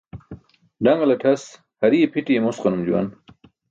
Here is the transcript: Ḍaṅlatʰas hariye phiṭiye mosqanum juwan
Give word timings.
Ḍaṅlatʰas 0.83 1.43
hariye 1.81 2.07
phiṭiye 2.13 2.39
mosqanum 2.41 2.83
juwan 2.87 3.07